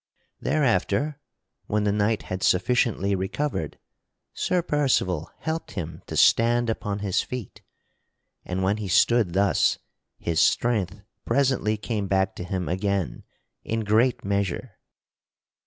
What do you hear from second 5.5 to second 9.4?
him to stand upon his feet; and when he stood